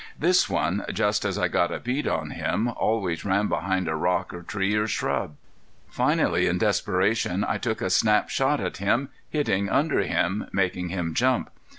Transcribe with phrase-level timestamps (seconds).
[0.17, 4.33] This one, just as I got a bead on him, always ran behind a rock
[4.33, 5.35] or tree or shrub.
[5.89, 11.13] Finally in desperation I took a snap shot at him, hitting under him, making him
[11.13, 11.51] jump.